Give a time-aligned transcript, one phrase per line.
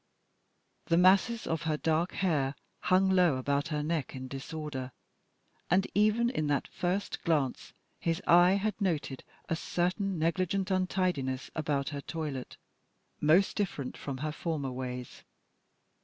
[0.87, 4.93] The masses of her dark hairs hung low about her neck in disorder,
[5.69, 11.89] and even in that first glance his eye had noted a certain negligent untidiness about
[11.89, 12.57] her toilet
[13.19, 15.23] most different from her former ways.